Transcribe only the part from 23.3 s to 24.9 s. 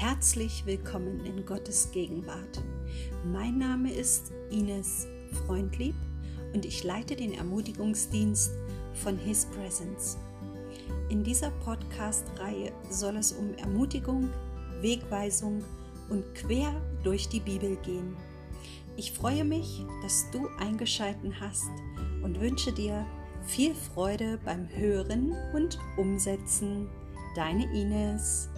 viel Freude beim